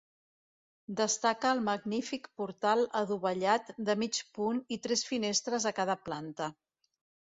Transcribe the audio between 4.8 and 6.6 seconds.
tres finestres a cada planta.